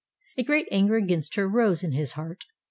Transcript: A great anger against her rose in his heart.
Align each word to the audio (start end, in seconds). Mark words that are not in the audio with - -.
A 0.35 0.41
great 0.41 0.67
anger 0.71 0.95
against 0.95 1.35
her 1.35 1.47
rose 1.47 1.83
in 1.83 1.91
his 1.91 2.13
heart. 2.13 2.45